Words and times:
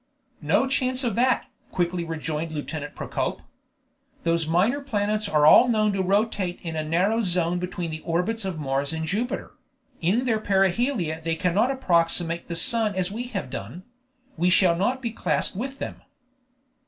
"No 0.41 0.65
chance 0.65 1.03
of 1.03 1.13
that," 1.13 1.45
quickly 1.69 2.03
rejoined 2.03 2.51
Lieutenant 2.51 2.95
Procope. 2.95 3.43
"Those 4.23 4.47
minor 4.47 4.81
planets 4.81 5.29
all 5.29 5.45
are 5.45 5.69
known 5.69 5.93
to 5.93 6.01
rotate 6.01 6.57
in 6.63 6.75
a 6.75 6.83
narrow 6.83 7.21
zone 7.21 7.59
between 7.59 7.91
the 7.91 7.99
orbits 7.99 8.43
of 8.43 8.57
Mars 8.59 8.93
and 8.93 9.05
Jupiter; 9.05 9.51
in 10.01 10.25
their 10.25 10.39
perihelia 10.39 11.21
they 11.21 11.35
cannot 11.35 11.69
approximate 11.69 12.47
the 12.47 12.55
sun 12.55 12.95
as 12.95 13.11
we 13.11 13.25
have 13.27 13.51
done; 13.51 13.83
we 14.37 14.49
shall 14.49 14.75
not 14.75 15.03
be 15.03 15.11
classed 15.11 15.55
with 15.55 15.77
them." 15.77 16.01